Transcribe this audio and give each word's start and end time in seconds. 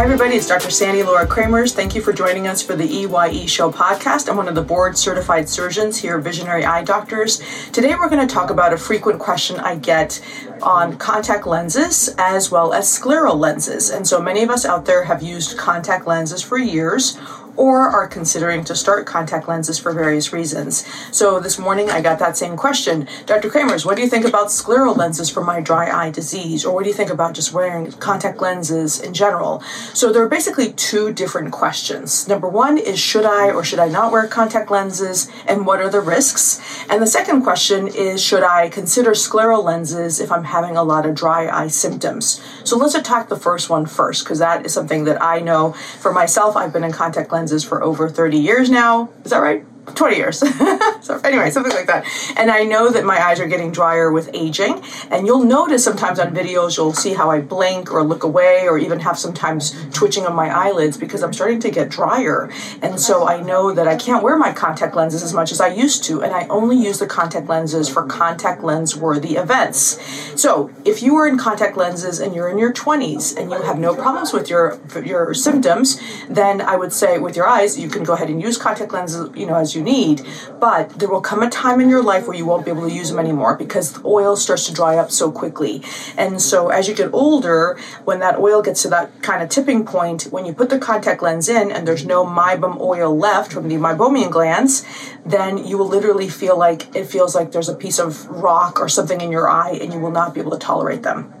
Hi, 0.00 0.04
everybody. 0.04 0.36
It's 0.36 0.46
Dr. 0.46 0.70
Sandy 0.70 1.02
Lora 1.02 1.26
Cremers. 1.26 1.74
Thank 1.74 1.94
you 1.94 2.00
for 2.00 2.14
joining 2.14 2.46
us 2.46 2.62
for 2.62 2.74
the 2.74 2.86
EYE 2.86 3.44
Show 3.44 3.70
podcast. 3.70 4.30
I'm 4.30 4.38
one 4.38 4.48
of 4.48 4.54
the 4.54 4.62
board 4.62 4.96
certified 4.96 5.46
surgeons 5.46 5.98
here 5.98 6.16
at 6.16 6.24
Visionary 6.24 6.64
Eye 6.64 6.82
Doctors. 6.82 7.42
Today, 7.70 7.94
we're 7.94 8.08
going 8.08 8.26
to 8.26 8.34
talk 8.34 8.48
about 8.48 8.72
a 8.72 8.78
frequent 8.78 9.18
question 9.18 9.60
I 9.60 9.76
get 9.76 10.18
on 10.62 10.96
contact 10.96 11.46
lenses 11.46 12.14
as 12.16 12.50
well 12.50 12.72
as 12.72 12.86
scleral 12.86 13.38
lenses. 13.38 13.90
And 13.90 14.08
so, 14.08 14.22
many 14.22 14.42
of 14.42 14.48
us 14.48 14.64
out 14.64 14.86
there 14.86 15.04
have 15.04 15.22
used 15.22 15.58
contact 15.58 16.06
lenses 16.06 16.40
for 16.40 16.56
years 16.56 17.18
or 17.56 17.88
are 17.88 18.06
considering 18.06 18.64
to 18.64 18.74
start 18.74 19.06
contact 19.06 19.48
lenses 19.48 19.78
for 19.78 19.92
various 19.92 20.32
reasons. 20.32 20.86
So 21.12 21.40
this 21.40 21.58
morning 21.58 21.90
I 21.90 22.00
got 22.00 22.18
that 22.18 22.36
same 22.36 22.56
question. 22.56 23.08
Dr. 23.26 23.48
Cremers, 23.48 23.84
what 23.84 23.96
do 23.96 24.02
you 24.02 24.08
think 24.08 24.24
about 24.24 24.48
scleral 24.48 24.96
lenses 24.96 25.28
for 25.28 25.42
my 25.44 25.60
dry 25.60 25.90
eye 25.90 26.10
disease? 26.10 26.64
Or 26.64 26.74
what 26.74 26.84
do 26.84 26.90
you 26.90 26.94
think 26.94 27.10
about 27.10 27.34
just 27.34 27.52
wearing 27.52 27.90
contact 27.92 28.40
lenses 28.40 29.00
in 29.00 29.12
general? 29.12 29.60
So 29.94 30.12
there 30.12 30.22
are 30.22 30.28
basically 30.28 30.72
two 30.72 31.12
different 31.12 31.52
questions. 31.52 32.28
Number 32.28 32.48
one 32.48 32.78
is 32.78 32.98
should 32.98 33.24
I 33.24 33.50
or 33.50 33.64
should 33.64 33.78
I 33.78 33.88
not 33.88 34.12
wear 34.12 34.26
contact 34.26 34.70
lenses 34.70 35.30
and 35.46 35.66
what 35.66 35.80
are 35.80 35.90
the 35.90 36.00
risks? 36.00 36.60
And 36.88 37.02
the 37.02 37.06
second 37.06 37.42
question 37.42 37.88
is 37.88 38.22
should 38.22 38.42
I 38.42 38.68
consider 38.68 39.10
scleral 39.10 39.64
lenses 39.64 40.20
if 40.20 40.30
I'm 40.30 40.44
having 40.44 40.76
a 40.76 40.82
lot 40.82 41.06
of 41.06 41.14
dry 41.14 41.48
eye 41.48 41.68
symptoms? 41.68 42.42
So 42.64 42.76
let's 42.76 42.94
attack 42.94 43.28
the 43.28 43.36
first 43.36 43.68
one 43.68 43.86
first 43.86 44.24
because 44.24 44.38
that 44.38 44.64
is 44.64 44.72
something 44.72 45.04
that 45.04 45.22
I 45.22 45.40
know 45.40 45.72
for 45.72 46.12
myself. 46.12 46.56
I've 46.56 46.72
been 46.72 46.84
in 46.84 46.92
contact 46.92 47.32
lenses 47.32 47.39
lenses 47.40 47.64
for 47.64 47.82
over 47.82 48.08
30 48.10 48.36
years 48.36 48.68
now. 48.68 49.08
Is 49.24 49.30
that 49.30 49.38
right? 49.38 49.64
20 49.94 50.16
years. 50.16 50.38
so 51.00 51.20
anyway, 51.24 51.50
something 51.50 51.72
like 51.72 51.86
that. 51.86 52.04
And 52.36 52.50
I 52.50 52.64
know 52.64 52.90
that 52.90 53.04
my 53.04 53.22
eyes 53.22 53.40
are 53.40 53.46
getting 53.46 53.70
drier 53.70 54.10
with 54.10 54.30
aging. 54.34 54.82
And 55.10 55.26
you'll 55.26 55.44
notice 55.44 55.84
sometimes 55.84 56.18
on 56.18 56.34
videos, 56.34 56.76
you'll 56.76 56.92
see 56.92 57.14
how 57.14 57.30
I 57.30 57.40
blink 57.40 57.92
or 57.92 58.02
look 58.02 58.22
away 58.22 58.66
or 58.68 58.78
even 58.78 59.00
have 59.00 59.18
sometimes 59.18 59.74
twitching 59.92 60.26
of 60.26 60.34
my 60.34 60.48
eyelids 60.48 60.96
because 60.96 61.22
I'm 61.22 61.32
starting 61.32 61.60
to 61.60 61.70
get 61.70 61.88
drier. 61.88 62.50
And 62.82 63.00
so 63.00 63.26
I 63.26 63.40
know 63.40 63.72
that 63.72 63.88
I 63.88 63.96
can't 63.96 64.22
wear 64.22 64.36
my 64.36 64.52
contact 64.52 64.94
lenses 64.94 65.22
as 65.22 65.32
much 65.34 65.52
as 65.52 65.60
I 65.60 65.68
used 65.68 66.04
to. 66.04 66.22
And 66.22 66.34
I 66.34 66.46
only 66.48 66.76
use 66.76 66.98
the 66.98 67.06
contact 67.06 67.48
lenses 67.48 67.88
for 67.88 68.04
contact 68.04 68.62
lens 68.62 68.96
worthy 68.96 69.36
events. 69.36 70.00
So 70.40 70.70
if 70.84 71.02
you 71.02 71.16
are 71.16 71.26
in 71.26 71.38
contact 71.38 71.76
lenses 71.76 72.20
and 72.20 72.34
you're 72.34 72.48
in 72.48 72.58
your 72.58 72.72
20s 72.72 73.36
and 73.36 73.50
you 73.50 73.62
have 73.62 73.78
no 73.78 73.94
problems 73.94 74.32
with 74.32 74.48
your, 74.48 74.78
your 75.04 75.34
symptoms, 75.34 76.00
then 76.28 76.60
I 76.60 76.76
would 76.76 76.92
say 76.92 77.18
with 77.18 77.36
your 77.36 77.46
eyes, 77.46 77.78
you 77.78 77.88
can 77.88 78.02
go 78.04 78.14
ahead 78.14 78.28
and 78.28 78.40
use 78.40 78.56
contact 78.56 78.92
lenses, 78.92 79.30
you 79.36 79.46
know, 79.46 79.56
as 79.56 79.74
you 79.74 79.79
you 79.80 79.84
need. 79.84 80.22
But 80.60 80.98
there 80.98 81.08
will 81.08 81.20
come 81.20 81.42
a 81.42 81.50
time 81.50 81.80
in 81.80 81.88
your 81.88 82.02
life 82.02 82.26
where 82.26 82.36
you 82.36 82.46
won't 82.46 82.64
be 82.64 82.70
able 82.70 82.88
to 82.88 82.94
use 82.94 83.10
them 83.10 83.18
anymore 83.18 83.56
because 83.56 83.92
the 83.92 84.06
oil 84.06 84.36
starts 84.36 84.66
to 84.66 84.74
dry 84.74 84.96
up 84.96 85.10
so 85.10 85.30
quickly. 85.30 85.82
And 86.16 86.40
so 86.40 86.68
as 86.68 86.88
you 86.88 86.94
get 86.94 87.12
older, 87.12 87.78
when 88.04 88.20
that 88.20 88.38
oil 88.38 88.62
gets 88.62 88.82
to 88.82 88.88
that 88.90 89.22
kind 89.22 89.42
of 89.42 89.48
tipping 89.48 89.84
point, 89.84 90.24
when 90.24 90.44
you 90.44 90.52
put 90.52 90.70
the 90.70 90.78
contact 90.78 91.22
lens 91.22 91.48
in 91.48 91.72
and 91.72 91.86
there's 91.86 92.04
no 92.04 92.24
meibum 92.24 92.78
oil 92.80 93.16
left 93.16 93.52
from 93.52 93.68
the 93.68 93.76
meibomian 93.76 94.30
glands, 94.30 94.84
then 95.24 95.58
you 95.58 95.78
will 95.78 95.88
literally 95.88 96.28
feel 96.28 96.58
like 96.58 96.94
it 96.94 97.06
feels 97.06 97.34
like 97.34 97.52
there's 97.52 97.68
a 97.68 97.74
piece 97.74 97.98
of 97.98 98.26
rock 98.28 98.80
or 98.80 98.88
something 98.88 99.20
in 99.20 99.32
your 99.32 99.48
eye 99.48 99.78
and 99.80 99.92
you 99.92 100.00
will 100.00 100.10
not 100.10 100.34
be 100.34 100.40
able 100.40 100.52
to 100.52 100.58
tolerate 100.58 101.02
them. 101.02 101.32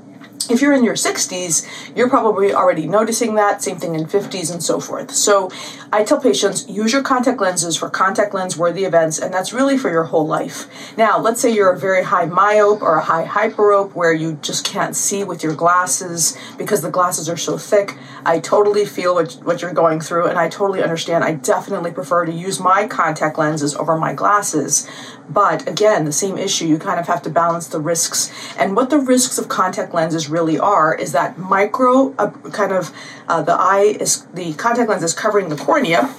If 0.50 0.60
you're 0.60 0.72
in 0.72 0.82
your 0.82 0.94
60s, 0.94 1.64
you're 1.94 2.08
probably 2.08 2.52
already 2.52 2.88
noticing 2.88 3.36
that, 3.36 3.62
same 3.62 3.78
thing 3.78 3.94
in 3.94 4.06
50s 4.06 4.52
and 4.52 4.60
so 4.62 4.80
forth. 4.80 5.12
So 5.12 5.48
I 5.92 6.02
tell 6.02 6.20
patients 6.20 6.68
use 6.68 6.92
your 6.92 7.02
contact 7.02 7.40
lenses 7.40 7.76
for 7.76 7.88
contact 7.88 8.34
lens 8.34 8.56
worthy 8.56 8.84
events, 8.84 9.18
and 9.18 9.32
that's 9.32 9.52
really 9.52 9.78
for 9.78 9.90
your 9.90 10.04
whole 10.04 10.26
life. 10.26 10.96
Now, 10.96 11.20
let's 11.20 11.40
say 11.40 11.50
you're 11.54 11.72
a 11.72 11.78
very 11.78 12.02
high 12.02 12.26
myope 12.26 12.82
or 12.82 12.96
a 12.96 13.04
high 13.04 13.26
hyperope 13.26 13.94
where 13.94 14.12
you 14.12 14.38
just 14.42 14.64
can't 14.64 14.96
see 14.96 15.22
with 15.22 15.44
your 15.44 15.54
glasses 15.54 16.36
because 16.58 16.82
the 16.82 16.90
glasses 16.90 17.28
are 17.28 17.36
so 17.36 17.56
thick. 17.56 17.96
I 18.26 18.40
totally 18.40 18.84
feel 18.84 19.14
what, 19.14 19.32
what 19.44 19.62
you're 19.62 19.72
going 19.72 20.00
through, 20.00 20.26
and 20.26 20.38
I 20.38 20.48
totally 20.48 20.82
understand. 20.82 21.22
I 21.22 21.34
definitely 21.34 21.92
prefer 21.92 22.26
to 22.26 22.32
use 22.32 22.58
my 22.58 22.88
contact 22.88 23.38
lenses 23.38 23.74
over 23.76 23.96
my 23.96 24.14
glasses. 24.14 24.88
But 25.28 25.68
again, 25.68 26.04
the 26.04 26.12
same 26.12 26.36
issue, 26.36 26.66
you 26.66 26.78
kind 26.78 26.98
of 26.98 27.06
have 27.06 27.22
to 27.22 27.30
balance 27.30 27.68
the 27.68 27.78
risks. 27.78 28.32
And 28.58 28.74
what 28.74 28.90
the 28.90 28.98
risks 28.98 29.38
of 29.38 29.48
contact 29.48 29.94
lenses 29.94 30.28
really 30.28 30.39
are 30.48 30.94
is 30.94 31.12
that 31.12 31.38
micro, 31.38 32.14
uh, 32.16 32.30
kind 32.50 32.72
of, 32.72 32.92
uh, 33.28 33.42
the 33.42 33.52
eye 33.52 33.96
is, 34.00 34.26
the 34.34 34.54
contact 34.54 34.88
lens 34.88 35.02
is 35.02 35.14
covering 35.14 35.48
the 35.48 35.56
cornea 35.56 36.14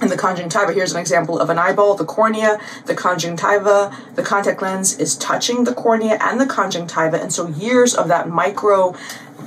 and 0.00 0.10
the 0.10 0.16
conjunctiva. 0.16 0.72
Here's 0.72 0.92
an 0.92 1.00
example 1.00 1.38
of 1.38 1.50
an 1.50 1.58
eyeball, 1.58 1.94
the 1.94 2.04
cornea, 2.04 2.60
the 2.86 2.94
conjunctiva, 2.94 3.96
the 4.14 4.22
contact 4.22 4.62
lens 4.62 4.96
is 4.98 5.16
touching 5.16 5.64
the 5.64 5.74
cornea 5.74 6.18
and 6.20 6.40
the 6.40 6.46
conjunctiva. 6.46 7.20
And 7.20 7.32
so 7.32 7.48
years 7.48 7.94
of 7.94 8.08
that 8.08 8.28
micro 8.28 8.94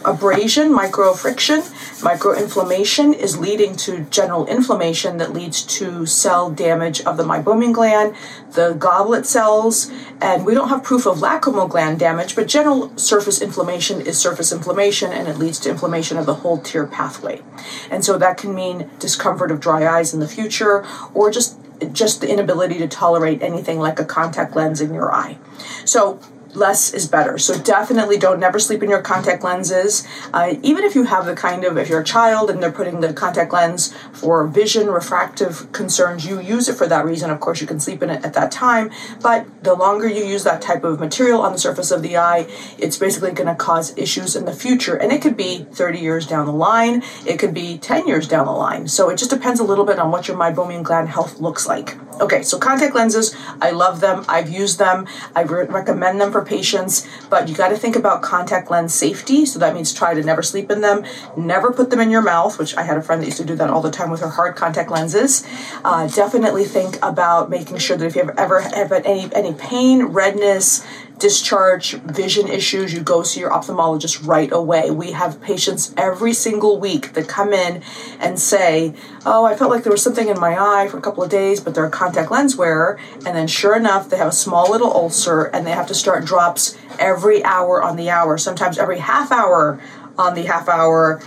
abrasion, 0.06 0.74
micro 0.74 1.14
friction, 1.14 1.64
micro 2.04 2.38
inflammation 2.38 3.14
is 3.14 3.38
leading 3.38 3.76
to 3.76 4.02
general 4.06 4.46
inflammation 4.48 5.18
that 5.18 5.34
leads 5.34 5.62
to 5.64 6.06
cell 6.06 6.50
damage 6.50 7.02
of 7.02 7.18
the 7.18 7.24
meibomian 7.24 7.74
gland, 7.74 8.16
the 8.54 8.74
goblet 8.74 9.26
cells, 9.26 9.92
and 10.22 10.46
we 10.46 10.54
don't 10.54 10.70
have 10.70 10.84
proof 10.84 11.06
of 11.06 11.18
lacrimal 11.18 11.70
gland 11.70 12.00
damage, 12.00 12.36
but 12.36 12.48
general 12.48 12.96
surface 12.98 13.42
inflammation 13.42 14.02
is 14.02 14.18
surface 14.18 14.52
inflammation 14.52 15.12
and 15.12 15.28
it 15.28 15.38
leads 15.38 15.60
to 15.60 15.70
inflammation 15.70 16.18
of 16.18 16.26
the 16.26 16.36
whole 16.36 16.58
tear 16.58 16.86
pathway. 16.86 17.42
And 17.90 18.04
so 18.04 18.18
that 18.18 18.38
can 18.38 18.54
mean 18.54 18.90
discomfort 19.00 19.52
of 19.52 19.60
dry 19.60 19.88
eyes 19.88 20.14
in 20.14 20.20
the 20.20 20.28
future 20.28 20.86
or 21.14 21.32
just 21.32 21.58
just 21.94 22.22
the 22.22 22.30
inability 22.30 22.78
to 22.78 22.88
tolerate 22.88 23.42
anything 23.42 23.80
like 23.80 24.00
a 24.00 24.06
contact 24.06 24.56
lens 24.56 24.82
in 24.82 24.94
your 24.94 25.12
eye. 25.12 25.38
So 25.84 26.20
less 26.56 26.94
is 26.94 27.08
better. 27.08 27.38
So 27.38 27.58
definitely 27.58 28.18
don't 28.18 28.40
never 28.40 28.60
sleep 28.60 28.84
in 28.84 28.90
your 28.90 29.02
contact 29.02 29.44
lenses. 29.44 30.08
Uh, 30.34 30.56
even 30.62 30.84
if 30.84 30.96
you 30.96 31.04
have 31.04 31.26
the 31.26 31.36
kind 31.36 31.64
of 31.64 31.78
if 31.78 31.90
you're 31.90 32.02
a 32.02 32.06
child 32.06 32.50
and 32.50 32.62
they're 32.62 32.72
putting 32.72 33.02
the 33.02 33.14
contact 33.14 33.54
lens 33.54 33.94
for 34.12 34.46
vision 34.48 34.88
refractive 34.88 35.72
concerns, 35.72 36.26
you 36.26 36.40
use 36.40 36.68
it 36.70 36.76
for 36.76 36.88
that 36.88 37.06
reason. 37.06 37.30
Of 37.30 37.40
course, 37.40 37.62
you 37.62 37.68
can 37.68 37.80
sleep 37.80 38.04
in 38.04 38.10
it 38.10 38.24
at 38.26 38.34
that 38.34 38.52
time. 38.52 38.92
But 39.22 39.46
the 39.64 39.74
longer 39.74 40.08
you 40.08 40.24
use 40.24 40.44
that 40.44 40.62
type 40.62 40.84
of 40.84 41.00
material 41.00 41.42
on 41.42 41.52
the 41.52 41.60
surface 41.60 41.92
of 41.92 42.02
the 42.02 42.18
eye, 42.18 42.48
it's 42.78 42.98
basically 42.98 43.32
going 43.32 43.48
to 43.48 43.56
cause 43.56 43.98
issues 43.98 44.36
in 44.36 44.46
the 44.46 44.54
future. 44.54 44.96
And 44.96 45.12
it 45.12 45.22
could 45.22 45.38
be 45.38 45.66
30 45.72 46.00
years 46.00 46.28
down 46.28 46.46
the 46.46 46.54
line. 46.54 47.04
It 47.26 47.40
could 47.40 47.54
be 47.54 47.78
10 47.78 48.08
years 48.08 48.28
down 48.28 48.46
the 48.46 48.52
line. 48.52 48.88
So 48.88 49.10
it 49.10 49.18
just 49.18 49.32
depends 49.32 49.60
a 49.60 49.64
little 49.64 49.86
bit 49.86 50.00
on 50.00 50.12
what 50.12 50.28
your 50.28 50.38
meibomian 50.38 50.84
gland 50.84 51.10
health 51.10 51.40
looks 51.40 51.68
like. 51.68 51.98
Okay, 52.20 52.44
so 52.44 52.60
contact 52.60 52.94
lenses, 52.94 53.36
I 53.62 53.72
love 53.72 54.00
them. 54.00 54.26
I've 54.28 54.50
used 54.50 54.78
them. 54.78 55.08
I 55.36 55.42
re- 55.42 55.66
recommend 55.66 56.20
them 56.20 56.32
for 56.32 56.44
patients, 56.44 57.08
but 57.30 57.48
you 57.48 57.56
got 57.56 57.70
to 57.70 57.78
think 57.78 57.96
about 57.96 58.22
contact 58.22 58.70
lens 58.70 58.94
safety. 58.94 59.46
So 59.46 59.60
that 59.60 59.74
means 59.74 59.94
try 59.94 60.14
to 60.14 60.22
never 60.22 60.44
sleep 60.44 60.70
in 60.70 60.82
them, 60.82 61.04
never 61.36 61.72
put 61.72 61.90
them 61.90 62.00
in 62.00 62.12
your 62.12 62.22
mouth, 62.22 62.60
which 62.60 62.76
I 62.76 62.84
had 62.84 62.98
a 62.98 63.02
friend 63.02 63.22
that 63.22 63.26
used 63.26 63.38
to 63.38 63.46
do 63.46 63.56
that 63.56 63.70
all 63.70 63.82
the 63.82 63.92
time 63.92 64.12
with 64.12 64.22
her 64.22 64.30
hard 64.30 64.56
contact 64.56 64.92
lenses. 64.92 65.46
Uh, 65.84 66.08
definitely 66.08 66.66
think 66.66 66.98
about 67.02 67.50
making 67.50 67.78
sure 67.78 67.98
that 67.98 68.06
if 68.06 68.16
you 68.16 68.24
have 68.26 68.38
ever 68.38 68.62
have 68.62 68.92
any 68.92 69.34
any 69.34 69.54
pain, 69.54 70.04
redness, 70.06 70.86
discharge, 71.22 71.94
vision 71.94 72.48
issues, 72.48 72.94
you 72.94 73.00
go 73.00 73.22
see 73.22 73.40
your 73.40 73.52
ophthalmologist 73.52 74.28
right 74.28 74.52
away. 74.52 74.90
We 74.90 75.12
have 75.12 75.40
patients 75.40 75.94
every 75.96 76.34
single 76.34 76.80
week 76.80 77.14
that 77.14 77.28
come 77.28 77.54
in 77.54 77.84
and 78.20 78.40
say, 78.40 78.96
Oh, 79.24 79.46
I 79.46 79.56
felt 79.56 79.70
like 79.70 79.84
there 79.84 79.92
was 79.92 80.02
something 80.02 80.30
in 80.30 80.40
my 80.40 80.58
eye 80.58 80.88
for 80.90 80.98
a 80.98 81.02
couple 81.02 81.24
of 81.24 81.30
days, 81.30 81.59
but 81.59 81.76
they're 81.76 81.86
a 81.86 81.92
contact 81.92 82.32
lens 82.32 82.58
wearer. 82.58 83.00
And 83.18 83.36
then, 83.38 83.48
sure 83.48 83.78
enough, 83.78 84.09
they 84.09 84.18
have 84.18 84.30
a 84.30 84.34
small 84.34 84.72
little 84.72 84.92
ulcer 84.92 85.44
and 85.44 85.66
they 85.66 85.72
have 85.72 85.88
to 85.88 85.94
start 85.94 86.26
drops 86.26 86.76
every 86.98 87.44
hour 87.44 87.84
on 87.84 87.98
the 87.98 88.09
hour, 88.09 88.40
sometimes 88.40 88.80
every 88.80 88.98
half 88.98 89.32
hour 89.32 89.80
on 90.18 90.34
the 90.34 90.44
half 90.44 90.68
hour, 90.68 91.22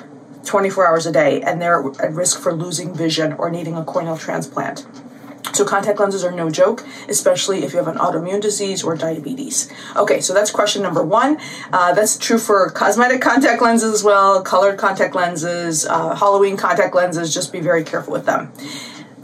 24 0.44 0.86
hours 0.88 1.06
a 1.06 1.12
day, 1.12 1.40
and 1.40 1.62
they're 1.62 1.84
at 2.02 2.12
risk 2.12 2.40
for 2.40 2.52
losing 2.52 2.92
vision 2.94 3.32
or 3.34 3.48
needing 3.48 3.76
a 3.76 3.84
corneal 3.84 4.16
transplant. 4.16 4.86
So 5.54 5.64
contact 5.64 6.00
lenses 6.00 6.24
are 6.24 6.32
no 6.32 6.50
joke, 6.50 6.84
especially 7.08 7.62
if 7.64 7.72
you 7.72 7.78
have 7.78 7.88
an 7.88 7.96
autoimmune 7.96 8.40
disease 8.40 8.82
or 8.82 8.96
diabetes. 8.96 9.70
Okay, 9.96 10.20
so 10.20 10.34
that's 10.34 10.50
question 10.50 10.82
number 10.82 11.02
one. 11.02 11.38
Uh, 11.72 11.94
that's 11.94 12.18
true 12.18 12.38
for 12.38 12.70
cosmetic 12.70 13.20
contact 13.20 13.62
lenses 13.62 13.92
as 13.92 14.02
well, 14.02 14.42
colored 14.42 14.78
contact 14.78 15.14
lenses, 15.14 15.86
uh, 15.86 16.14
Halloween 16.14 16.56
contact 16.56 16.94
lenses. 16.94 17.32
Just 17.32 17.52
be 17.52 17.60
very 17.60 17.84
careful 17.84 18.12
with 18.12 18.26
them. 18.26 18.52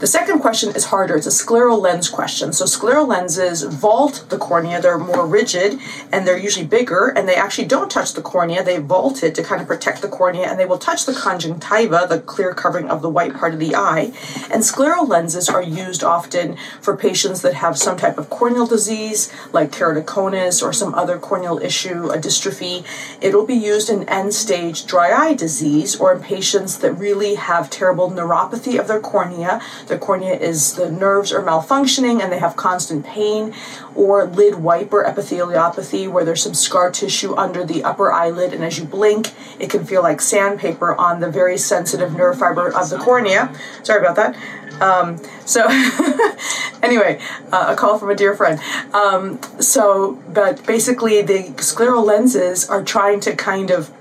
The 0.01 0.07
second 0.07 0.39
question 0.39 0.75
is 0.75 0.85
harder. 0.85 1.15
It's 1.15 1.27
a 1.27 1.29
scleral 1.29 1.79
lens 1.79 2.09
question. 2.09 2.53
So 2.53 2.65
scleral 2.65 3.07
lenses 3.07 3.61
vault 3.61 4.25
the 4.29 4.37
cornea. 4.39 4.81
They're 4.81 4.97
more 4.97 5.27
rigid 5.27 5.79
and 6.11 6.25
they're 6.25 6.39
usually 6.39 6.65
bigger 6.65 7.09
and 7.09 7.29
they 7.29 7.35
actually 7.35 7.67
don't 7.67 7.91
touch 7.91 8.13
the 8.13 8.23
cornea. 8.23 8.63
They 8.63 8.79
vault 8.79 9.21
it 9.21 9.35
to 9.35 9.43
kind 9.43 9.61
of 9.61 9.67
protect 9.67 10.01
the 10.01 10.07
cornea 10.07 10.47
and 10.47 10.59
they 10.59 10.65
will 10.65 10.79
touch 10.79 11.05
the 11.05 11.13
conjunctiva, 11.13 12.07
the 12.09 12.19
clear 12.19 12.55
covering 12.55 12.89
of 12.89 13.03
the 13.03 13.11
white 13.11 13.35
part 13.35 13.53
of 13.53 13.59
the 13.59 13.75
eye. 13.75 14.11
And 14.51 14.63
scleral 14.63 15.07
lenses 15.07 15.47
are 15.47 15.61
used 15.61 16.03
often 16.03 16.57
for 16.81 16.97
patients 16.97 17.43
that 17.43 17.53
have 17.53 17.77
some 17.77 17.95
type 17.95 18.17
of 18.17 18.27
corneal 18.27 18.65
disease 18.65 19.31
like 19.53 19.71
keratoconus 19.71 20.63
or 20.63 20.73
some 20.73 20.95
other 20.95 21.19
corneal 21.19 21.59
issue, 21.59 22.09
a 22.09 22.17
dystrophy. 22.17 22.83
It'll 23.21 23.45
be 23.45 23.53
used 23.53 23.87
in 23.87 24.09
end 24.09 24.33
stage 24.33 24.87
dry 24.87 25.11
eye 25.11 25.35
disease 25.35 25.95
or 25.95 26.11
in 26.11 26.23
patients 26.23 26.79
that 26.79 26.93
really 26.93 27.35
have 27.35 27.69
terrible 27.69 28.09
neuropathy 28.09 28.79
of 28.79 28.87
their 28.87 28.99
cornea 28.99 29.61
the 29.91 29.97
cornea 29.97 30.33
is 30.33 30.73
the 30.73 30.89
nerves 30.89 31.31
are 31.31 31.43
malfunctioning 31.43 32.21
and 32.23 32.31
they 32.31 32.39
have 32.39 32.55
constant 32.55 33.05
pain, 33.05 33.53
or 33.93 34.25
lid 34.25 34.55
wiper 34.55 35.03
epitheliopathy, 35.03 36.09
where 36.09 36.25
there's 36.25 36.41
some 36.41 36.53
scar 36.53 36.89
tissue 36.89 37.35
under 37.35 37.63
the 37.63 37.83
upper 37.83 38.11
eyelid, 38.11 38.53
and 38.53 38.63
as 38.63 38.79
you 38.79 38.85
blink, 38.85 39.33
it 39.59 39.69
can 39.69 39.85
feel 39.85 40.01
like 40.01 40.21
sandpaper 40.21 40.95
on 40.95 41.19
the 41.19 41.29
very 41.29 41.57
sensitive 41.57 42.13
nerve 42.13 42.39
fiber 42.39 42.73
of 42.73 42.89
the 42.89 42.97
cornea. 42.97 43.53
Sorry 43.83 43.99
about 43.99 44.15
that. 44.15 44.35
Um, 44.81 45.19
so, 45.45 45.67
anyway, 46.81 47.19
uh, 47.51 47.67
a 47.69 47.75
call 47.75 47.99
from 47.99 48.09
a 48.09 48.15
dear 48.15 48.35
friend. 48.35 48.59
Um, 48.93 49.39
so, 49.59 50.13
but 50.29 50.65
basically, 50.65 51.21
the 51.21 51.53
scleral 51.57 52.03
lenses 52.03 52.67
are 52.67 52.83
trying 52.83 53.19
to 53.21 53.35
kind 53.35 53.69
of 53.69 53.91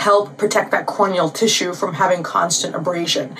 help 0.00 0.36
protect 0.36 0.70
that 0.70 0.86
corneal 0.86 1.30
tissue 1.30 1.72
from 1.74 1.94
having 1.94 2.22
constant 2.22 2.74
abrasion. 2.74 3.36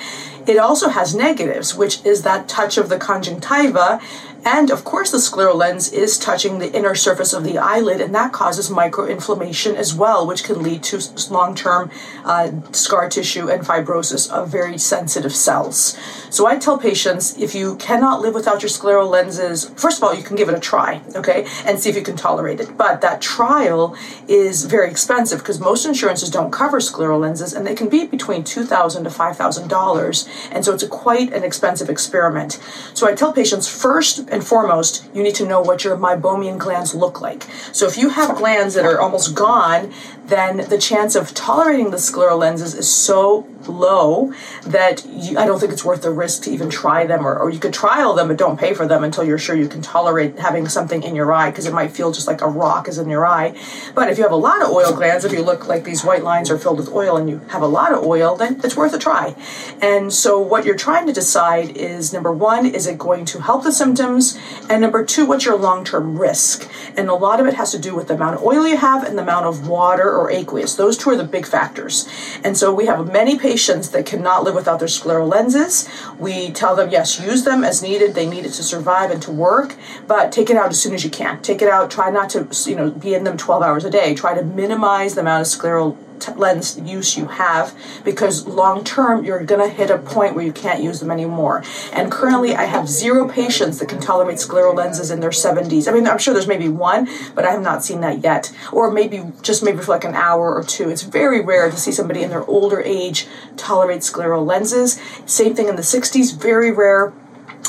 It 0.46 0.58
also 0.58 0.88
has 0.88 1.14
negatives, 1.14 1.75
which 1.75 2.04
is 2.04 2.22
that 2.22 2.49
touch 2.49 2.76
of 2.78 2.88
the 2.88 2.99
conjunctiva 2.99 4.00
and 4.44 4.71
of 4.71 4.85
course, 4.85 5.11
the 5.11 5.19
scleral 5.19 5.55
lens 5.55 5.93
is 5.93 6.19
touching 6.19 6.59
the 6.59 6.73
inner 6.73 6.94
surface 6.94 7.33
of 7.33 7.44
the 7.44 7.59
eyelid, 7.59 8.00
and 8.00 8.15
that 8.15 8.33
causes 8.33 8.69
microinflammation 8.71 9.75
as 9.75 9.94
well, 9.94 10.27
which 10.27 10.43
can 10.43 10.62
lead 10.62 10.83
to 10.85 11.00
long 11.31 11.55
term 11.55 11.91
uh, 12.25 12.50
scar 12.73 13.09
tissue 13.09 13.49
and 13.49 13.62
fibrosis 13.62 14.31
of 14.31 14.50
very 14.50 14.79
sensitive 14.79 15.35
cells. 15.35 15.97
So 16.31 16.47
I 16.47 16.59
tell 16.59 16.79
patients 16.79 17.39
if 17.39 17.55
you 17.55 17.77
cannot 17.77 18.21
live 18.21 18.35
without 18.35 18.62
your 18.62 18.71
scleral 18.71 19.09
lenses, 19.09 19.69
first 19.77 19.99
of 19.99 20.05
all, 20.05 20.15
you 20.15 20.23
can 20.23 20.37
give 20.37 20.49
it 20.49 20.55
a 20.55 20.61
try, 20.61 21.03
okay, 21.15 21.47
and 21.65 21.79
see 21.79 21.91
if 21.91 21.97
you 21.97 22.03
can 22.03 22.17
tolerate 22.17 22.59
it. 22.59 22.77
But 22.77 23.00
that 23.03 23.21
trial 23.21 23.97
is 24.27 24.65
very 24.65 24.91
expensive 24.91 25.38
because 25.38 25.61
most 25.61 25.87
insurances 25.87 26.31
don't 26.31 26.50
cover 26.50 26.81
scleral 26.81 27.21
lenses, 27.21 27.53
and 27.53 27.67
they 27.67 27.75
can 27.75 27.88
be 27.88 28.06
between 28.06 28.43
2,000 28.43 29.05
to 29.05 29.11
$5,000. 29.11 30.49
And 30.50 30.65
so 30.65 30.75
it's 30.75 30.83
a 30.83 30.88
quite 30.88 31.33
an 31.33 31.45
expensive 31.45 31.88
experiment. 31.88 32.59
So 32.95 33.06
I 33.06 33.15
tell 33.15 33.33
patients 33.33 33.69
first, 33.69 34.31
and 34.32 34.44
foremost, 34.44 35.06
you 35.14 35.23
need 35.23 35.34
to 35.37 35.46
know 35.46 35.61
what 35.61 35.84
your 35.84 35.96
meibomian 35.96 36.58
glands 36.58 36.94
look 36.94 37.20
like. 37.20 37.44
So 37.73 37.87
if 37.87 37.99
you 37.99 38.08
have 38.08 38.37
glands 38.37 38.75
that 38.75 38.84
are 38.84 38.99
almost 38.99 39.34
gone, 39.34 39.93
then 40.32 40.69
the 40.69 40.79
chance 40.79 41.14
of 41.14 41.34
tolerating 41.34 41.90
the 41.90 41.99
scleral 41.99 42.38
lenses 42.38 42.75
is 42.75 42.93
so 42.93 43.46
low 43.69 44.32
that 44.64 45.05
you, 45.06 45.38
I 45.38 45.46
don't 45.46 45.58
think 45.58 45.73
it's 45.73 45.84
worth 45.84 46.02
the 46.02 46.11
risk 46.11 46.43
to 46.44 46.50
even 46.50 46.70
try 46.70 47.06
them, 47.06 47.26
or, 47.26 47.38
or 47.38 47.50
you 47.50 47.58
could 47.58 47.73
trial 47.73 48.14
them 48.14 48.29
but 48.29 48.38
don't 48.38 48.58
pay 48.58 48.75
for 48.75 48.87
them 48.87 49.05
until 49.05 49.25
you're 49.25 49.38
sure 49.38 49.55
you 49.55 49.69
can 49.69 49.82
tolerate 49.82 50.38
having 50.38 50.69
something 50.69 51.02
in 51.02 51.14
your 51.14 51.32
eye 51.32 51.50
because 51.50 51.67
it 51.67 51.75
might 51.75 51.93
feel 51.93 52.12
just 52.12 52.26
like 52.26 52.40
a 52.40 52.49
rock 52.49 52.88
is 52.88 52.99
in 52.99 53.08
your 53.08 53.26
eye. 53.26 53.55
But 53.94 54.08
if 54.08 54.19
you 54.19 54.25
have 54.25 54.32
a 54.32 54.37
lot 54.37 54.62
of 54.62 54.70
oil 54.70 54.93
glands, 54.93 55.25
if 55.25 55.32
you 55.32 55.43
look 55.43 55.69
like 55.69 55.84
these 55.84 56.05
white 56.05 56.23
lines 56.23 56.50
are 56.50 56.58
filled 56.58 56.78
with 56.78 56.88
oil 56.88 57.17
and 57.17 57.28
you 57.28 57.38
have 57.49 57.62
a 57.62 57.67
lot 57.67 57.93
of 57.93 58.02
oil, 58.05 58.37
then 58.37 58.61
it's 58.64 58.76
worth 58.76 58.94
a 58.94 58.99
try. 58.99 59.35
And 59.81 60.12
so 60.12 60.40
what 60.40 60.64
you're 60.64 60.76
trying 60.76 61.06
to 61.06 61.12
decide 61.12 61.76
is 61.76 62.12
number 62.12 62.32
one, 62.32 62.67
is 62.67 62.87
it 62.87 62.99
going 62.99 63.25
to 63.26 63.40
help 63.40 63.64
the 63.64 63.73
symptoms? 63.73 64.38
And 64.69 64.81
number 64.81 65.05
two, 65.05 65.26
what's 65.26 65.44
your 65.44 65.58
long 65.58 65.85
term 65.85 66.19
risk? 66.19 66.70
And 66.96 67.08
a 67.08 67.14
lot 67.14 67.40
of 67.40 67.46
it 67.46 67.55
has 67.55 67.70
to 67.73 67.78
do 67.78 67.94
with 67.94 68.08
the 68.08 68.14
amount 68.14 68.37
of 68.37 68.43
oil 68.43 68.67
you 68.67 68.76
have 68.76 69.05
and 69.05 69.19
the 69.19 69.23
amount 69.23 69.46
of 69.46 69.69
water 69.69 70.11
or 70.11 70.22
aqueous. 70.31 70.75
Those 70.75 70.97
two 70.97 71.11
are 71.11 71.17
the 71.17 71.25
big 71.25 71.47
factors. 71.47 72.09
And 72.45 72.57
so 72.57 72.73
we 72.73 72.87
have 72.87 73.13
many 73.13 73.39
patients 73.39 73.91
that 73.91 74.07
cannot 74.07 74.45
live 74.45 74.55
without 74.55 74.79
their 74.79 74.89
scleral 74.89 75.31
lenses. 75.31 75.89
We 76.19 76.51
tell 76.51 76.77
them, 76.77 76.91
yes, 76.91 77.21
use 77.21 77.45
them 77.45 77.65
as 77.65 77.83
needed. 77.83 78.15
They 78.15 78.29
need 78.29 78.45
it 78.45 78.53
to 78.53 78.63
survive 78.63 79.11
and 79.11 79.23
to 79.23 79.31
work, 79.31 79.77
but 80.07 80.33
take 80.33 80.51
it 80.51 80.57
out 80.57 80.71
as 80.71 80.81
soon 80.81 80.95
as 80.95 81.05
you 81.05 81.11
can. 81.11 81.41
Take 81.43 81.63
it 81.63 81.69
out. 81.69 81.91
Try 81.91 82.11
not 82.11 82.31
to, 82.31 82.49
you 82.69 82.77
know, 82.77 82.91
be 82.91 83.15
in 83.15 83.25
them 83.25 83.37
12 83.37 83.63
hours 83.63 83.85
a 83.85 83.91
day. 83.91 84.15
Try 84.15 84.35
to 84.35 84.45
minimize 84.45 85.15
the 85.15 85.21
amount 85.23 85.43
of 85.43 85.47
scleral 85.47 85.97
lens 86.37 86.79
use 86.79 87.17
you 87.17 87.27
have 87.27 87.77
because 88.05 88.47
long 88.47 88.85
term 88.85 89.25
you're 89.25 89.45
going 89.45 89.61
to 89.61 89.75
hit 89.75 89.91
a 89.91 89.99
point 89.99 90.35
where 90.35 90.45
you 90.45 90.53
can't 90.53 90.83
use 90.83 91.01
them 91.01 91.11
anymore. 91.11 91.63
And 91.93 92.11
currently, 92.11 92.55
I 92.55 92.65
have 92.65 92.89
zero 92.89 93.29
patients 93.29 93.79
that 93.79 93.89
can 93.89 94.01
tolerate 94.01 94.39
scleral 94.39 94.75
lenses 94.75 95.11
in 95.11 95.21
their 95.21 95.31
70s. 95.31 95.89
I 95.89 95.93
mean, 95.93 96.07
I'm 96.07 96.19
sure 96.19 96.35
there's 96.35 96.47
maybe 96.47 96.69
one, 96.69 97.09
but 97.35 97.45
I 97.45 97.51
have 97.51 97.63
not 97.63 97.85
seen 97.85 98.01
that 98.01 98.23
yet. 98.23 98.53
Or 98.73 98.91
maybe 98.91 99.23
just 99.43 99.63
maybe 99.63 99.79
for 99.79 99.93
like 99.93 100.05
an 100.05 100.15
hour 100.15 100.55
or 100.55 100.65
two. 100.65 100.89
It's 100.91 101.03
very 101.03 101.41
rare 101.41 101.71
to 101.71 101.77
see 101.77 101.93
somebody 101.93 102.23
in 102.23 102.31
their 102.31 102.45
older 102.45 102.81
age 102.81 103.27
tolerate 103.57 104.01
scleral 104.01 104.47
lenses. 104.47 105.01
Same 105.27 105.55
thing 105.55 105.69
in 105.69 105.77
the 105.77 105.83
60s, 105.83 106.37
very 106.37 106.71
rare 106.71 107.13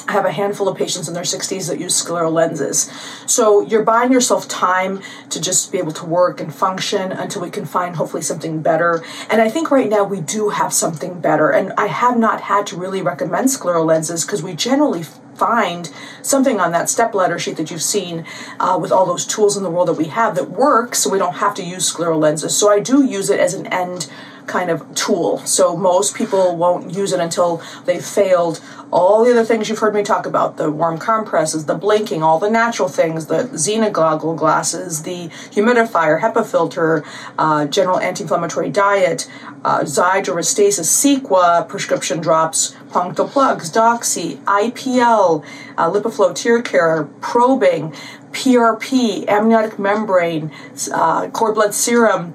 I 0.07 0.11
have 0.13 0.25
a 0.25 0.31
handful 0.31 0.67
of 0.67 0.77
patients 0.77 1.07
in 1.07 1.13
their 1.13 1.23
60s 1.23 1.69
that 1.69 1.79
use 1.79 2.01
scleral 2.01 2.31
lenses. 2.31 2.91
So 3.25 3.61
you're 3.61 3.83
buying 3.83 4.11
yourself 4.11 4.47
time 4.47 5.01
to 5.29 5.39
just 5.39 5.71
be 5.71 5.77
able 5.77 5.93
to 5.93 6.05
work 6.05 6.41
and 6.41 6.53
function 6.53 7.11
until 7.11 7.41
we 7.41 7.49
can 7.49 7.65
find 7.65 7.95
hopefully 7.95 8.21
something 8.21 8.61
better. 8.61 9.03
And 9.29 9.41
I 9.41 9.49
think 9.49 9.71
right 9.71 9.89
now 9.89 10.03
we 10.03 10.21
do 10.21 10.49
have 10.49 10.73
something 10.73 11.21
better. 11.21 11.49
And 11.49 11.71
I 11.77 11.87
have 11.87 12.17
not 12.17 12.41
had 12.41 12.67
to 12.67 12.77
really 12.77 13.01
recommend 13.01 13.47
scleral 13.47 13.85
lenses 13.85 14.25
because 14.25 14.43
we 14.43 14.55
generally 14.55 15.03
find 15.35 15.89
something 16.21 16.59
on 16.59 16.71
that 16.71 16.89
step 16.89 17.13
ladder 17.13 17.39
sheet 17.39 17.57
that 17.57 17.71
you've 17.71 17.81
seen 17.81 18.25
uh, 18.59 18.77
with 18.79 18.91
all 18.91 19.05
those 19.05 19.25
tools 19.25 19.57
in 19.57 19.63
the 19.63 19.69
world 19.69 19.87
that 19.87 19.93
we 19.93 20.05
have 20.05 20.35
that 20.35 20.49
works 20.51 20.99
so 20.99 21.09
we 21.09 21.17
don't 21.17 21.35
have 21.35 21.55
to 21.55 21.63
use 21.63 21.91
scleral 21.91 22.19
lenses. 22.19 22.55
So 22.55 22.69
I 22.69 22.79
do 22.79 23.03
use 23.03 23.29
it 23.29 23.39
as 23.39 23.53
an 23.53 23.67
end 23.67 24.11
kind 24.47 24.69
of 24.69 24.93
tool. 24.95 25.39
So 25.39 25.75
most 25.75 26.15
people 26.15 26.55
won't 26.55 26.93
use 26.93 27.13
it 27.13 27.19
until 27.19 27.61
they've 27.85 28.03
failed 28.03 28.59
all 28.93 29.25
the 29.25 29.31
other 29.31 29.43
things 29.43 29.69
you've 29.69 29.79
heard 29.79 29.95
me 29.95 30.03
talk 30.03 30.25
about 30.25 30.57
the 30.57 30.69
warm 30.69 30.99
compresses, 30.99 31.65
the 31.65 31.73
blinking, 31.73 32.21
all 32.21 32.37
the 32.37 32.49
natural 32.49 32.87
things, 32.87 33.25
the 33.25 33.45
Ziena 33.53 33.91
goggle 33.91 34.35
glasses, 34.35 35.01
the 35.01 35.29
humidifier, 35.51 36.21
HEPA 36.21 36.45
filter, 36.45 37.03
uh, 37.39 37.65
general 37.65 37.99
anti 37.99 38.23
inflammatory 38.23 38.69
diet, 38.69 39.29
uh, 39.65 39.83
Cequa, 39.83 41.67
prescription 41.67 42.19
drops, 42.19 42.75
punctal 42.89 43.27
plugs, 43.29 43.71
Doxy, 43.71 44.37
IPL, 44.43 45.43
uh, 45.77 45.89
LipiFlow 45.89 46.35
tear 46.35 46.61
care, 46.61 47.05
probing, 47.21 47.91
PRP, 48.31 49.27
amniotic 49.27 49.79
membrane, 49.79 50.51
uh, 50.93 51.29
cord 51.29 51.55
blood 51.55 51.73
serum, 51.73 52.33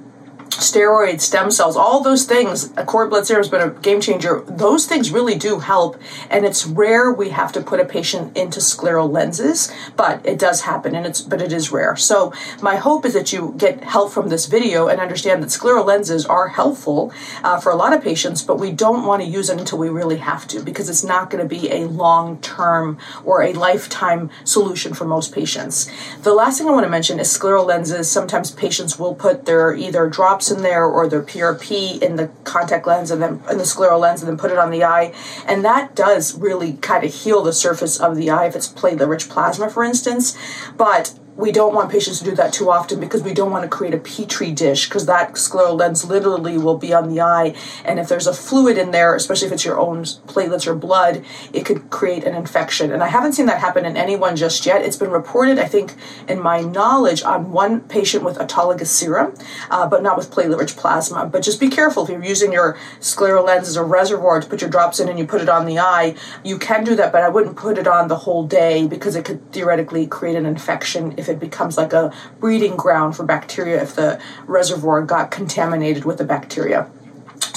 steroids, 0.58 1.20
stem 1.22 1.50
cells, 1.50 1.76
all 1.76 2.02
those 2.02 2.24
things, 2.24 2.72
a 2.76 2.84
cord 2.84 3.10
blood 3.10 3.26
serum 3.26 3.40
has 3.40 3.48
been 3.48 3.60
a 3.60 3.70
game 3.70 4.00
changer. 4.00 4.42
Those 4.48 4.86
things 4.86 5.10
really 5.10 5.36
do 5.36 5.60
help, 5.60 5.96
and 6.30 6.44
it's 6.44 6.66
rare 6.66 7.12
we 7.12 7.30
have 7.30 7.52
to 7.52 7.60
put 7.60 7.80
a 7.80 7.84
patient 7.84 8.36
into 8.36 8.60
scleral 8.60 9.10
lenses, 9.10 9.72
but 9.96 10.24
it 10.26 10.38
does 10.38 10.62
happen, 10.62 10.94
and 10.94 11.06
it's 11.06 11.22
but 11.22 11.40
it 11.40 11.52
is 11.52 11.70
rare. 11.70 11.96
So 11.96 12.32
my 12.60 12.76
hope 12.76 13.04
is 13.04 13.14
that 13.14 13.32
you 13.32 13.54
get 13.56 13.84
help 13.84 14.12
from 14.12 14.28
this 14.28 14.46
video 14.46 14.88
and 14.88 15.00
understand 15.00 15.42
that 15.42 15.50
scleral 15.50 15.86
lenses 15.86 16.26
are 16.26 16.48
helpful 16.48 17.12
uh, 17.44 17.60
for 17.60 17.70
a 17.70 17.76
lot 17.76 17.92
of 17.92 18.02
patients, 18.02 18.42
but 18.42 18.58
we 18.58 18.72
don't 18.72 19.06
want 19.06 19.22
to 19.22 19.28
use 19.28 19.50
it 19.50 19.58
until 19.58 19.78
we 19.78 19.88
really 19.88 20.18
have 20.18 20.46
to 20.48 20.60
because 20.60 20.88
it's 20.88 21.04
not 21.04 21.30
going 21.30 21.42
to 21.42 21.48
be 21.48 21.70
a 21.70 21.86
long 21.86 22.40
term 22.40 22.98
or 23.24 23.42
a 23.42 23.52
lifetime 23.52 24.30
solution 24.44 24.92
for 24.92 25.04
most 25.04 25.32
patients. 25.32 25.90
The 26.22 26.34
last 26.34 26.58
thing 26.58 26.66
I 26.66 26.72
want 26.72 26.84
to 26.84 26.90
mention 26.90 27.20
is 27.20 27.28
scleral 27.28 27.66
lenses. 27.66 28.10
Sometimes 28.10 28.50
patients 28.50 28.98
will 28.98 29.14
put 29.14 29.46
their 29.46 29.74
either 29.74 30.08
drops 30.08 30.47
in 30.50 30.62
there 30.62 30.84
or 30.84 31.08
their 31.08 31.22
PRP 31.22 32.02
in 32.02 32.16
the 32.16 32.28
contact 32.44 32.86
lens 32.86 33.10
and 33.10 33.22
then 33.22 33.42
in 33.50 33.58
the 33.58 33.64
scleral 33.64 34.00
lens 34.00 34.22
and 34.22 34.28
then 34.28 34.38
put 34.38 34.50
it 34.50 34.58
on 34.58 34.70
the 34.70 34.84
eye. 34.84 35.14
And 35.46 35.64
that 35.64 35.94
does 35.94 36.38
really 36.38 36.74
kind 36.74 37.04
of 37.04 37.14
heal 37.14 37.42
the 37.42 37.52
surface 37.52 37.98
of 37.98 38.16
the 38.16 38.30
eye 38.30 38.46
if 38.46 38.56
it's 38.56 38.68
platelet 38.68 39.08
rich 39.08 39.28
plasma, 39.28 39.70
for 39.70 39.84
instance. 39.84 40.36
But 40.76 41.18
we 41.38 41.52
don't 41.52 41.72
want 41.72 41.90
patients 41.90 42.18
to 42.18 42.24
do 42.24 42.34
that 42.34 42.52
too 42.52 42.68
often 42.68 42.98
because 42.98 43.22
we 43.22 43.32
don't 43.32 43.52
want 43.52 43.62
to 43.62 43.68
create 43.68 43.94
a 43.94 43.98
petri 43.98 44.50
dish 44.50 44.88
because 44.88 45.06
that 45.06 45.34
scleral 45.34 45.78
lens 45.78 46.04
literally 46.04 46.58
will 46.58 46.76
be 46.76 46.92
on 46.92 47.08
the 47.08 47.20
eye. 47.20 47.54
And 47.84 48.00
if 48.00 48.08
there's 48.08 48.26
a 48.26 48.34
fluid 48.34 48.76
in 48.76 48.90
there 48.90 49.14
especially 49.14 49.46
if 49.46 49.52
it's 49.52 49.64
your 49.64 49.78
own 49.78 50.02
platelets 50.02 50.66
or 50.66 50.74
blood 50.74 51.24
it 51.52 51.64
could 51.64 51.90
create 51.90 52.24
an 52.24 52.34
infection. 52.34 52.92
And 52.92 53.02
i 53.02 53.08
haven't 53.08 53.34
seen 53.34 53.46
that 53.46 53.60
happen 53.60 53.86
in 53.86 53.96
anyone 53.96 54.34
just 54.34 54.66
yet. 54.66 54.82
It's 54.82 54.96
been 54.96 55.10
reported 55.10 55.58
i 55.58 55.66
think 55.66 55.94
in 56.28 56.40
my 56.42 56.60
knowledge 56.60 57.22
on 57.22 57.52
one 57.52 57.80
patient 57.82 58.24
with 58.24 58.36
autologous 58.38 58.88
serum 58.88 59.34
uh, 59.70 59.86
but 59.88 60.02
not 60.02 60.16
with 60.18 60.32
platelet 60.32 60.58
rich 60.58 60.76
plasma. 60.76 61.26
But 61.26 61.42
just 61.42 61.60
be 61.60 61.68
careful 61.68 62.02
if 62.02 62.10
you're 62.10 62.24
using 62.24 62.52
your 62.52 62.76
scleral 63.00 63.46
lens 63.46 63.68
as 63.68 63.76
a 63.76 63.84
reservoir 63.84 64.40
to 64.40 64.48
put 64.48 64.60
your 64.60 64.70
drops 64.70 64.98
in 64.98 65.08
and 65.08 65.18
you 65.18 65.24
put 65.24 65.40
it 65.40 65.48
on 65.48 65.66
the 65.66 65.78
eye 65.78 66.16
you 66.44 66.58
can 66.58 66.82
do 66.82 66.96
that 66.96 67.12
but 67.12 67.22
i 67.22 67.28
wouldn't 67.28 67.56
put 67.56 67.78
it 67.78 67.86
on 67.86 68.08
the 68.08 68.16
whole 68.16 68.46
day 68.46 68.86
because 68.86 69.14
it 69.14 69.24
could 69.24 69.52
theoretically 69.52 70.06
create 70.06 70.36
an 70.36 70.46
infection 70.46 71.14
if 71.16 71.27
it 71.28 71.40
becomes 71.40 71.76
like 71.76 71.92
a 71.92 72.12
breeding 72.40 72.76
ground 72.76 73.16
for 73.16 73.24
bacteria 73.24 73.82
if 73.82 73.94
the 73.94 74.20
reservoir 74.46 75.02
got 75.02 75.30
contaminated 75.30 76.04
with 76.04 76.18
the 76.18 76.24
bacteria. 76.24 76.90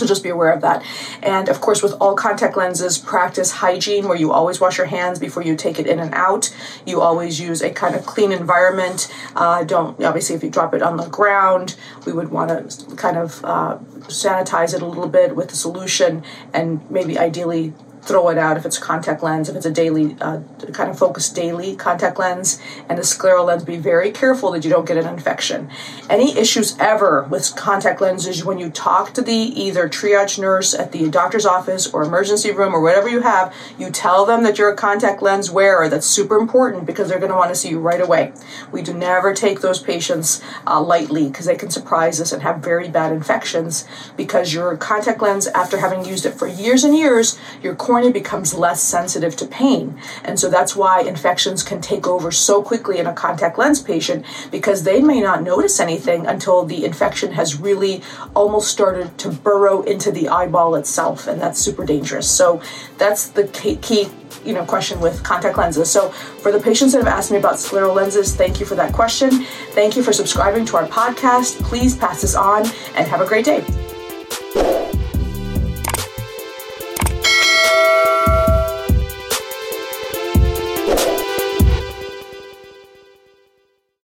So 0.01 0.07
just 0.07 0.23
be 0.23 0.29
aware 0.29 0.51
of 0.51 0.61
that. 0.61 0.83
And 1.21 1.47
of 1.47 1.61
course, 1.61 1.83
with 1.83 1.93
all 2.01 2.15
contact 2.15 2.57
lenses, 2.57 2.97
practice 2.97 3.51
hygiene 3.51 4.07
where 4.07 4.17
you 4.17 4.31
always 4.31 4.59
wash 4.59 4.79
your 4.79 4.87
hands 4.87 5.19
before 5.19 5.43
you 5.43 5.55
take 5.55 5.77
it 5.77 5.85
in 5.85 5.99
and 5.99 6.13
out. 6.15 6.55
You 6.87 7.01
always 7.01 7.39
use 7.39 7.61
a 7.61 7.69
kind 7.69 7.95
of 7.95 8.05
clean 8.05 8.31
environment. 8.31 9.13
Uh, 9.35 9.63
don't, 9.63 10.01
obviously, 10.03 10.35
if 10.35 10.43
you 10.43 10.49
drop 10.49 10.73
it 10.73 10.81
on 10.81 10.97
the 10.97 11.07
ground, 11.07 11.75
we 12.05 12.13
would 12.13 12.29
want 12.29 12.49
to 12.49 12.95
kind 12.95 13.15
of 13.17 13.45
uh, 13.45 13.77
sanitize 14.07 14.73
it 14.73 14.81
a 14.81 14.85
little 14.87 15.07
bit 15.07 15.35
with 15.35 15.49
the 15.49 15.55
solution 15.55 16.23
and 16.53 16.89
maybe 16.89 17.19
ideally 17.19 17.73
throw 18.01 18.29
it 18.29 18.37
out 18.37 18.57
if 18.57 18.65
it's 18.65 18.77
a 18.77 18.81
contact 18.81 19.23
lens, 19.23 19.49
if 19.49 19.55
it's 19.55 19.65
a 19.65 19.71
daily 19.71 20.17
uh, 20.21 20.41
kind 20.73 20.89
of 20.89 20.97
focused 20.97 21.35
daily 21.35 21.75
contact 21.75 22.17
lens 22.19 22.59
and 22.89 22.97
a 22.99 23.01
scleral 23.01 23.45
lens. 23.45 23.63
Be 23.63 23.77
very 23.77 24.11
careful 24.11 24.51
that 24.51 24.63
you 24.63 24.69
don't 24.69 24.87
get 24.87 24.97
an 24.97 25.07
infection. 25.07 25.69
Any 26.09 26.37
issues 26.37 26.77
ever 26.79 27.23
with 27.23 27.55
contact 27.55 28.01
lenses 28.01 28.43
when 28.43 28.57
you 28.57 28.69
talk 28.69 29.13
to 29.13 29.21
the 29.21 29.33
either 29.33 29.87
triage 29.87 30.39
nurse 30.39 30.73
at 30.73 30.91
the 30.91 31.09
doctor's 31.09 31.45
office 31.45 31.87
or 31.87 32.03
emergency 32.03 32.51
room 32.51 32.73
or 32.73 32.81
whatever 32.81 33.09
you 33.09 33.21
have, 33.21 33.53
you 33.77 33.91
tell 33.91 34.25
them 34.25 34.43
that 34.43 34.57
you're 34.57 34.71
a 34.71 34.75
contact 34.75 35.21
lens 35.21 35.51
wearer. 35.51 35.87
That's 35.87 36.07
super 36.07 36.37
important 36.37 36.85
because 36.85 37.09
they're 37.09 37.19
going 37.19 37.31
to 37.31 37.37
want 37.37 37.49
to 37.49 37.55
see 37.55 37.69
you 37.69 37.79
right 37.79 38.01
away. 38.01 38.33
We 38.71 38.81
do 38.81 38.93
never 38.93 39.33
take 39.33 39.61
those 39.61 39.79
patients 39.81 40.41
uh, 40.65 40.81
lightly 40.81 41.27
because 41.27 41.45
they 41.45 41.55
can 41.55 41.69
surprise 41.69 42.19
us 42.19 42.31
and 42.31 42.41
have 42.41 42.59
very 42.59 42.89
bad 42.89 43.11
infections 43.11 43.87
because 44.17 44.53
your 44.53 44.75
contact 44.77 45.21
lens, 45.21 45.47
after 45.47 45.77
having 45.77 46.05
used 46.05 46.25
it 46.25 46.33
for 46.33 46.47
years 46.47 46.83
and 46.83 46.95
years, 46.95 47.39
your 47.61 47.75
cornea 47.91 48.09
becomes 48.09 48.53
less 48.53 48.81
sensitive 48.81 49.35
to 49.35 49.45
pain. 49.45 49.99
And 50.23 50.39
so 50.39 50.49
that's 50.49 50.77
why 50.77 51.01
infections 51.01 51.61
can 51.61 51.81
take 51.81 52.07
over 52.07 52.31
so 52.31 52.63
quickly 52.63 52.99
in 52.99 53.05
a 53.05 53.11
contact 53.11 53.57
lens 53.57 53.81
patient 53.81 54.25
because 54.49 54.83
they 54.83 55.01
may 55.01 55.19
not 55.19 55.43
notice 55.43 55.77
anything 55.77 56.25
until 56.25 56.63
the 56.63 56.85
infection 56.85 57.33
has 57.33 57.59
really 57.59 58.01
almost 58.33 58.71
started 58.71 59.17
to 59.17 59.29
burrow 59.29 59.81
into 59.81 60.09
the 60.09 60.29
eyeball 60.29 60.75
itself. 60.75 61.27
And 61.27 61.41
that's 61.41 61.59
super 61.59 61.85
dangerous. 61.85 62.31
So 62.31 62.61
that's 62.97 63.27
the 63.27 63.45
key 63.49 64.07
you 64.45 64.53
know 64.53 64.63
question 64.63 65.01
with 65.01 65.21
contact 65.21 65.57
lenses. 65.57 65.91
So 65.91 66.11
for 66.11 66.53
the 66.53 66.61
patients 66.61 66.93
that 66.93 66.99
have 66.99 67.07
asked 67.07 67.29
me 67.29 67.39
about 67.39 67.55
scleral 67.55 67.93
lenses, 67.93 68.33
thank 68.33 68.61
you 68.61 68.65
for 68.65 68.75
that 68.75 68.93
question. 68.93 69.43
Thank 69.73 69.97
you 69.97 70.01
for 70.01 70.13
subscribing 70.13 70.63
to 70.67 70.77
our 70.77 70.87
podcast. 70.87 71.61
Please 71.63 71.97
pass 71.97 72.21
this 72.21 72.35
on 72.35 72.65
and 72.95 73.05
have 73.05 73.19
a 73.19 73.27
great 73.27 73.43
day. 73.43 73.80